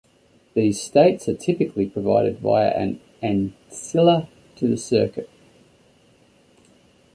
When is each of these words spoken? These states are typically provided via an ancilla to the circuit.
These 0.55 0.81
states 0.81 1.29
are 1.29 1.35
typically 1.35 1.85
provided 1.85 2.39
via 2.39 2.69
an 2.71 2.99
ancilla 3.21 4.27
to 4.55 4.67
the 4.67 4.75
circuit. 4.75 5.29